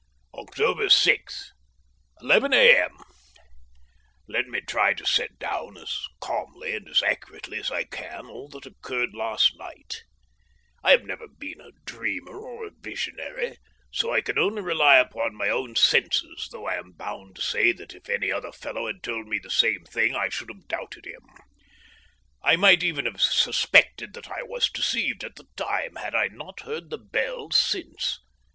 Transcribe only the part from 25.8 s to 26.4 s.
had I